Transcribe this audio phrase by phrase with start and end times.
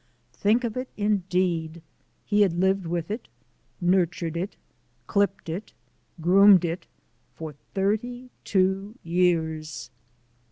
[0.33, 1.83] Think of it, indeed!
[2.25, 3.27] He had lived with it,
[3.79, 4.55] nurtured it,
[5.05, 5.73] clipped it,
[6.19, 6.87] groomed it
[7.35, 9.91] for thirty two years.